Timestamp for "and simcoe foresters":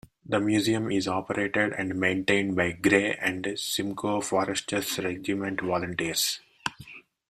3.17-4.97